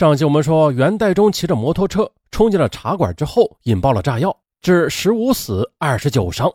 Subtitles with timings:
[0.00, 6.50] 上集我们说，袁代忠骑着摩托车冲进了茶馆之后，引爆了炸药，致十五死二十九伤。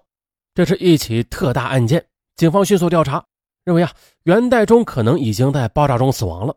[0.56, 2.04] 这是一起特大案件，
[2.36, 3.24] 警方迅速调查，
[3.64, 3.92] 认为啊，
[4.24, 6.56] 袁代忠可能已经在爆炸中死亡了。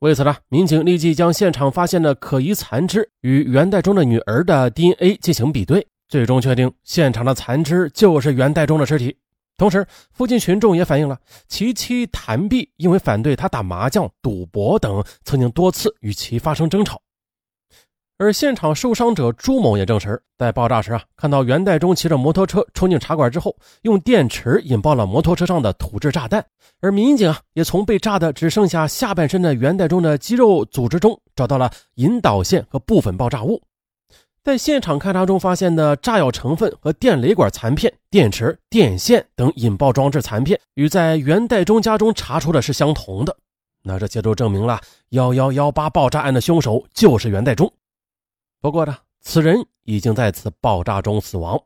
[0.00, 9.16] 为此呢，民警立即将现场发现的可疑残肢与袁代忠的女儿的 DNA 进行比对，最终确定现场的残肢就是袁代忠的尸体。
[9.56, 11.16] 同时，附近群众也反映了
[11.46, 17.00] 其妻谭碧因为反对他打麻将、赌博等，曾经多次与其发生争吵。
[18.16, 26.44] 而现场受伤者朱某也证实，在爆炸时啊，看到袁代忠骑着摩托车冲进茶馆之后，用电池引爆了摩托车上的土制炸弹。
[26.80, 33.60] 而民警啊，也从被炸的只剩下下半身的袁代忠的肌肉组织中找到了引导线和部分爆炸物。
[34.44, 43.34] 在现场勘查中发现的炸药成分和电雷管残片、电池、电线等引爆装置残片，与在袁代忠家中查出的是相同的。
[43.82, 47.72] 那这些都证明了幺幺幺八爆炸案的凶手就是袁代忠。
[48.60, 51.58] 不过呢，此人已经在此爆炸中死亡。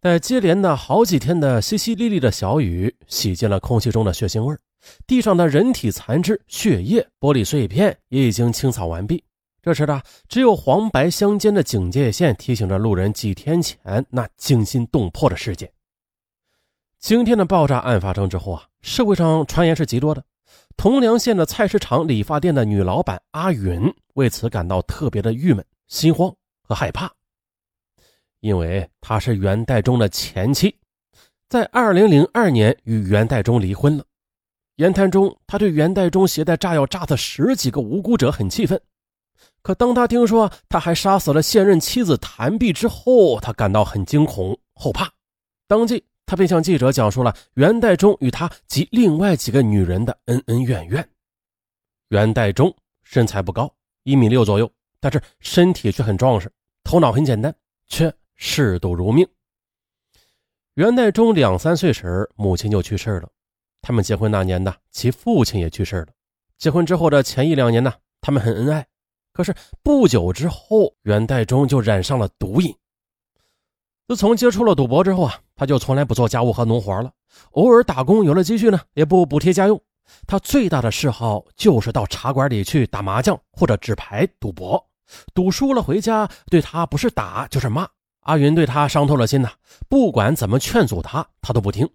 [0.00, 4.56] 在接连的好几天的淅淅沥沥的小雨，洗净了空气中的血腥味
[5.06, 9.22] 地上的人体残肢、血液、玻璃碎片也已经清扫完毕。
[9.66, 15.68] 这时的只有黄白相间的警戒线提醒着路人几天前那惊心动魄的事件。
[17.00, 20.24] 今天的爆炸案发生之后啊，社会上传言是极多的。
[20.76, 27.10] 铜梁县的菜市场理发店的女老板阿云为此感到特别的郁闷、心慌和害怕，
[28.38, 30.76] 因为她是袁代忠的前妻，
[31.48, 34.04] 在二零零二年与袁代忠离婚了。
[34.76, 38.80] 言谈中，他对袁代忠携带炸药炸死十几个无辜者很气愤。
[39.66, 45.10] 可当他听说他还杀死了现任妻子谭碧之后，他感到很惊恐后怕，
[45.66, 51.04] 当即他便向记者讲述了袁代忠与他及另外几个女人的恩恩怨怨。
[52.10, 52.72] 袁代忠
[53.02, 53.68] 身材不高，
[54.04, 56.48] 一米六左右，但是身体却很壮实，
[56.84, 57.52] 头脑很简单，
[57.88, 59.26] 却嗜赌如命。
[60.74, 63.28] 袁代忠两三岁时，母亲就去世了。
[63.82, 66.08] 他们结婚那年呢，其父亲也去世了。
[66.56, 68.86] 结婚之后的前一两年呢，他们很恩爱。
[69.36, 72.74] 可是不久之后，袁代忠就染上了毒瘾。
[74.08, 77.12] 自从接触了赌博之后啊，他就从来不做家务和农活了，
[77.50, 79.78] 偶尔打工有了积蓄呢，也不补贴家用。
[80.26, 84.82] 他最大的嗜好就是到茶馆里去打麻将或者纸牌赌博，
[85.34, 87.86] 赌输了回家对他不是打就是骂。
[88.20, 89.50] 阿云对他伤透了心呐，
[89.86, 91.86] 不管怎么劝阻他，他都不听。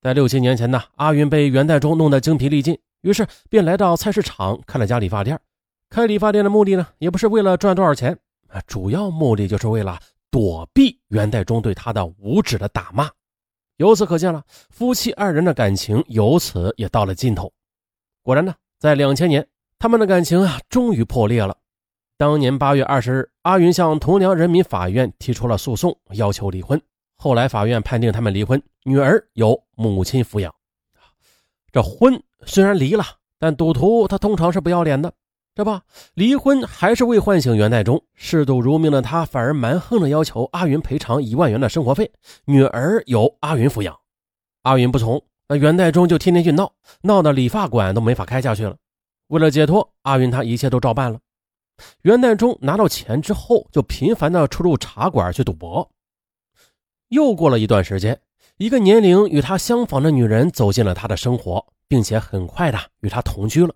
[0.00, 5.38] 在六七年前呢，阿云被袁代忠弄得精疲力尽，于是便来到菜市场开了家理发店。
[5.96, 8.12] 开理发店的目的呢，也不是为了赚多少钱
[8.48, 9.98] 啊，主要目的就是为了
[10.30, 13.08] 躲避元代忠对他的无止的打骂。
[13.78, 17.50] 由此可见了，夫妻二人的感情由此也到了尽头。
[18.22, 19.48] 果然呢，在两千年，
[19.78, 21.56] 他们的感情啊，终于破裂了。
[22.18, 26.78] 当年八月二十日，阿云向铜梁人民法院提出了诉讼，要求离婚。
[27.14, 30.54] 后来法院判定他们离婚，女儿由母亲抚养。
[31.72, 33.02] 这婚虽然离了，
[33.38, 35.10] 但赌徒他通常是不要脸的。
[35.56, 35.80] 这不，
[36.12, 42.12] 离婚还是未唤醒袁代忠，嗜赌如命的他反而蛮横的要求阿云赔偿一万元的生活费，
[42.44, 43.98] 女儿由阿云抚养。
[44.64, 48.76] 阿云不从，那袁代忠就天天去闹，闹得理发馆都没法开下去了。
[49.28, 51.18] 为了解脱，阿云他一切都照办了。
[52.02, 55.90] 袁代忠拿到钱之后，就频繁的出入茶馆去赌博。
[57.08, 58.20] 又过了一段时间，
[58.58, 63.74] 一个年龄与他相仿的女人走进了他的生活，并且很快的与他同居了。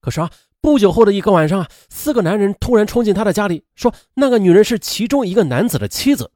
[0.00, 0.28] 可是啊。
[0.66, 6.28] 不久后的一个晚上啊，四个男人突然冲进他的家里，说那个女人是其中一个男子的妻子。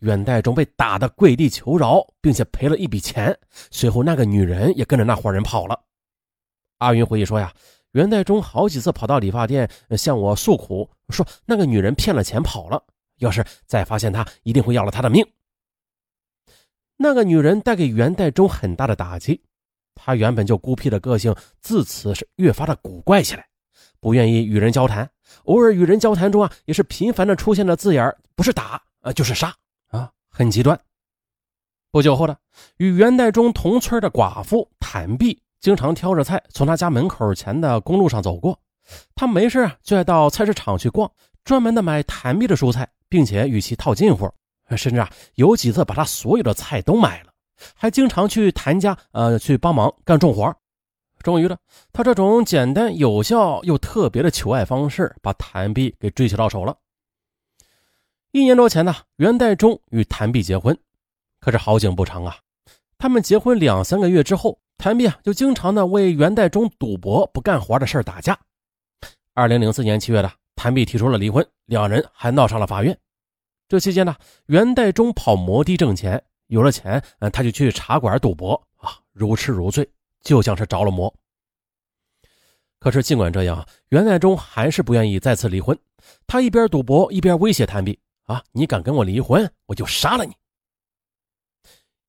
[0.00, 3.38] 袁代忠被打得跪地求饶，并且赔了一笔钱。
[3.70, 5.80] 随后，那个女人也跟着那伙人跑了。
[6.78, 7.54] 阿云回忆说呀，
[7.92, 12.82] 袁代忠好几次跑到理发店向我诉苦，说那个女人骗了钱跑了，
[13.20, 15.24] 要是再发现她，一定会要了他的命。
[16.96, 19.40] 那个女人带给袁代忠很大的打击，
[19.94, 23.46] 他原本就孤僻的个性，自此是越发的古怪起来。
[24.00, 25.08] 不愿意与人交谈，
[25.44, 29.54] 偶尔与人交谈中啊，也是频繁的出现的字眼不是打啊，就是杀
[29.88, 30.78] 啊，很极端。
[31.90, 32.36] 不久后呢，
[32.76, 38.58] 与元代中同村的寡妇谭碧，经常挑着菜从他家门口前的公路上走过。
[39.14, 41.10] 他没事啊，就爱到菜市场去逛，
[41.44, 44.30] 专门的买谭碧的蔬菜，并且与其套近乎，
[44.76, 47.32] 甚至啊，有几次把他所有的菜都买了，
[47.74, 50.54] 还经常去谭家呃去帮忙干重活。
[51.22, 51.58] 终于了，
[51.92, 56.76] 他这种简单有效又特别的求爱方式，把谭碧给追求到手了。
[58.30, 60.78] 一年多前呢，袁代忠与谭碧结婚，
[61.40, 62.36] 可是好景不长啊。
[62.98, 68.38] 他们结婚两三个月之后，谭碧啊就经常的为袁代忠赌博不干活的事打架，
[69.34, 72.96] 二零零四年七月的，谭碧提出了离婚，两人还闹上了法院。
[73.68, 74.16] 这期间呢，
[74.46, 79.88] 袁代忠跑摩的挣钱，有了钱，嗯，他就去茶馆赌博啊，如痴如醉，
[80.22, 81.12] 就像是着了魔。
[82.80, 85.76] 可是尽管这样，袁代忠还是不愿意再次离婚。
[86.26, 90.32] 他一边赌博，一边威胁谭碧：“啊，你敢跟我离婚，我就杀了你！”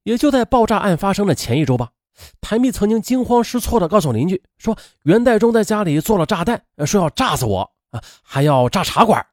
[0.04, 1.92] 也就在爆炸案发生的前一周吧。
[2.40, 9.26] 谭碧曾经惊慌失措地告诉邻居说：“袁代忠在家里做了炸弹，说要炸死我啊，还要炸茶馆。”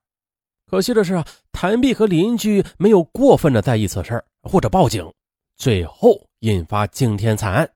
[0.67, 5.13] 可惜的是啊，谭碧和邻居没有过分的在意此事或者报警，
[5.57, 7.71] 最后引发惊天惨案。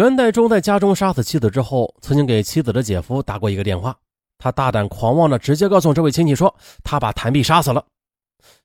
[0.00, 3.94] 袁代忠在家中杀死妻子之后，曾经给妻子的姐夫打过一个电话，
[4.38, 7.84] 他大胆狂妄的直接告诉这位亲戚说：“他把谭碧杀死了。”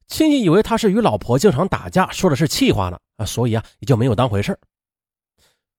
[0.08, 4.58] 亲戚以为他是与老婆经常打架，说的是气话呢啊，所以啊也就没有当回事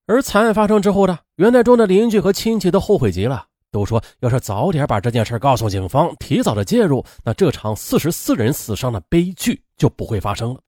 [0.07, 10.61] 而惨案发生之后呢，袁代忠的邻居和亲戚都后悔极了，都说要是早点把这件事告诉警方，提早的介入，那这场四十四人死伤的悲剧就不会发生了。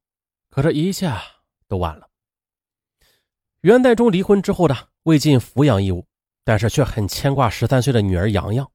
[0.49, 1.13] 可这一切
[1.69, 2.08] 都晚了。
[3.69, 6.03] 袁代忠离婚之后呢，未尽抚养义务，
[6.43, 8.67] 但是却很牵挂十三岁的女儿洋洋。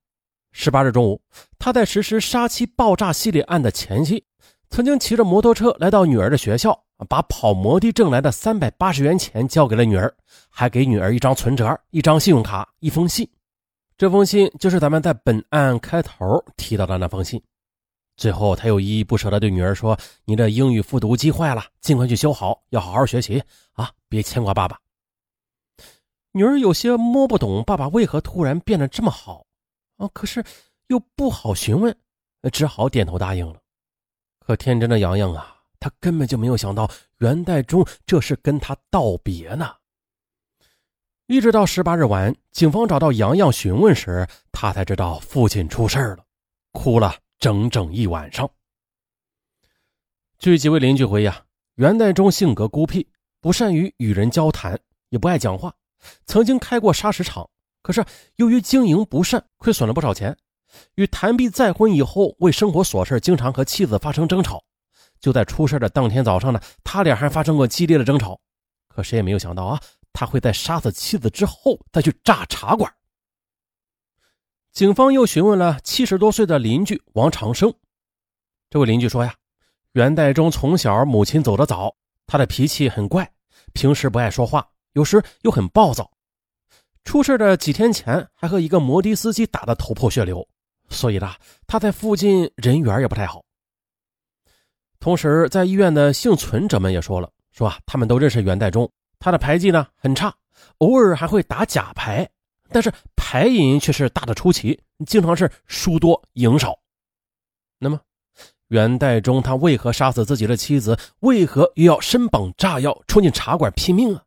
[0.52, 1.20] 十八日中午，
[1.58, 4.24] 他在实施杀妻爆炸系列案的前夕。
[4.70, 6.80] 曾经骑着摩托车来到女儿的学校，
[7.10, 10.16] 把跑摩的挣来的三百八十元钱交给了女儿，
[10.48, 13.28] 还给女儿一张存折、一张信用卡、一封信。
[13.98, 16.24] 这封信就是咱们在本案开头
[16.56, 17.42] 提到的那封信。
[18.16, 23.42] 最后，他又依依不舍地对女儿说：“你的英语复读机坏了，尽快去修好，要好好学习
[23.72, 24.78] 啊，别牵挂爸爸。”
[26.34, 29.46] 女儿有些摸不懂爸爸为何突然变得这么好
[29.98, 30.44] 啊，可是
[30.88, 31.96] 又不好询问，
[32.52, 33.62] 只好点头答应了。
[34.40, 36.90] 可天真的洋洋啊，他根本就没有想到
[37.20, 39.76] 元代忠这是跟他道别呢。
[41.28, 46.26] 一直到十八日晚，警方找到洋洋询问时，他才知道父亲出事了，
[46.72, 48.50] 哭了整整一晚上。
[50.40, 51.46] 据几位邻居回忆啊，
[51.76, 53.08] 元代忠性格孤僻，
[53.40, 54.78] 不善于与人交谈，
[55.10, 55.74] 也不爱讲话，
[56.26, 57.50] 曾经开过砂石场，
[57.82, 58.04] 可是
[58.36, 60.38] 由于经营不善，亏损了不少钱。
[60.96, 64.64] 与谭碧再婚以后，为生活琐事经常和妻子发生争吵。
[65.20, 68.40] 就在出事的当天早上呢，他俩还发生过激烈的争吵。
[68.88, 69.80] 可谁也没有想到啊，
[70.12, 72.92] 他会在杀死妻子之后再去炸茶馆。
[74.72, 77.72] 警方又询问了七十多岁的邻居王长生，
[78.70, 79.36] 这位邻居说呀，
[79.92, 81.96] 元代忠从小母亲走得早，
[82.26, 83.32] 他的脾气很怪，
[83.74, 86.10] 平时不爱说话，有时又很暴躁。
[87.04, 90.48] 出事的几天前还和一个摩的司机打得头破血流。
[90.90, 91.34] 所以呢，
[91.66, 93.44] 他在附近人缘也不太好。
[95.00, 100.34] 同时，在医院的幸存者们也说了，说啊，他们都认识袁代忠，他的牌技呢很差，
[100.78, 102.30] 偶尔还会打假牌，
[102.70, 106.78] 但是牌瘾却是大的出奇，经常是输多赢少。
[107.80, 108.00] 那么，
[108.68, 110.98] 袁代忠他为何杀死自己的妻子？
[111.20, 114.24] 为何又要身绑炸药冲进茶馆拼命啊？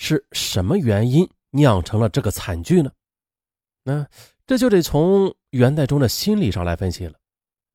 [0.00, 2.90] 是什么原因酿成了这个惨剧呢？
[3.82, 4.06] 那？
[4.46, 7.14] 这就得从元代忠的心理上来分析了。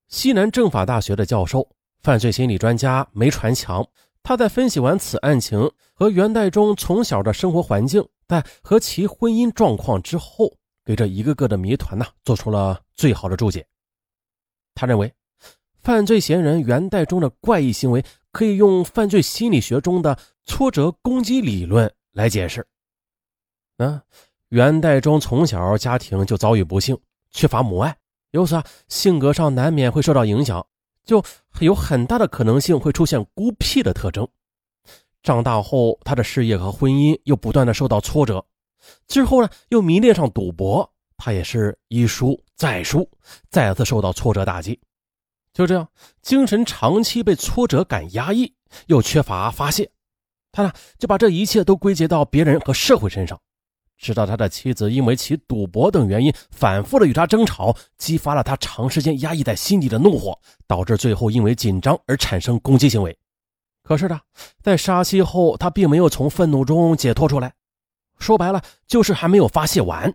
[0.08, 3.86] 西南政法大学的教授、犯罪心理专家梅传强，
[4.24, 10.52] 他在分析完此案情和元代忠从小的生活环境，在和其婚姻状况之后，
[10.86, 13.68] 给这一个个的谜团呢做出了最好的注解。
[14.74, 15.14] 他认为，
[15.82, 22.66] 犯罪嫌疑人元代忠的怪异行为可以用犯罪心理学中的挫折攻击理论来解释。
[23.78, 24.02] 嗯。
[24.50, 26.96] 元代忠从小家庭就遭遇不幸，
[27.32, 27.98] 缺乏母爱，
[28.32, 30.64] 由此啊，性格上难免会受到影响，
[31.04, 31.24] 就
[31.60, 34.28] 有很大的可能性会出现孤僻的特征。
[35.24, 38.46] 长大后，他的事业和婚姻又不断的受到挫折，
[39.08, 43.10] 之后呢，又迷恋上赌博，他也是一输再输，
[43.50, 44.80] 再次受到挫折打击。
[45.52, 45.88] 就这样，
[46.22, 48.54] 精神长期被挫折感压抑，
[48.86, 49.90] 又缺乏发泄，
[50.54, 53.38] 他呢就把这一切都归结到别人和社会身上。
[53.98, 63.18] 直到他的妻子因为其赌博等原因反复的与他争吵，激发了他长时间压抑在心底的怒火，导致最后因为紧张而产生攻击行为。
[63.82, 64.20] 可是呢，
[64.62, 67.54] 在杀妻后，他并没有从愤怒中解脱出来，
[68.20, 70.14] 说白了就是还没有发泄完，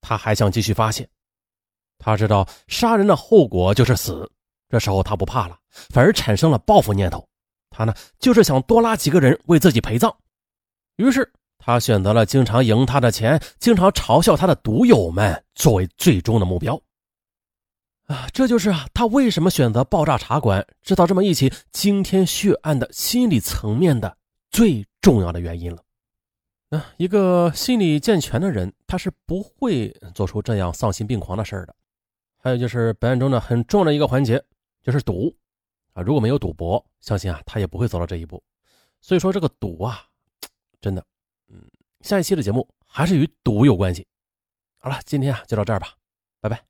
[0.00, 1.08] 他还想继续发泄。
[1.98, 4.28] 他知道杀人的后果就是死，
[4.68, 5.56] 这时候他不怕了，
[5.90, 7.24] 反而产生了报复念头。
[7.70, 10.14] 他呢，就是想多拉几个人为自己陪葬，
[10.96, 11.32] 于是。
[11.62, 16.80] 他选择了经常赢他的钱、经常嘲笑他的赌友们作为最终的目标。
[18.06, 24.16] 啊，这就是啊，他为什么选择爆炸茶馆、制造这么一起惊天血案的心理层面的
[24.50, 25.82] 最重要的原因了。
[26.70, 31.76] 那一个心理健全的人，他是不会做出这样丧心病狂的事儿的。
[32.42, 34.42] 还有就是本案中呢很重要的一个环节，
[34.82, 35.36] 就是赌
[35.92, 38.42] 啊，如果没有赌博，相信啊他也不会走到这一步。
[39.00, 40.06] 所以说这个赌啊，
[40.80, 41.04] 真的，
[41.48, 41.62] 嗯，
[42.00, 44.06] 下一期的节目还是与赌有关系。
[44.78, 45.94] 好了，今天啊就到这儿吧，
[46.40, 46.69] 拜拜。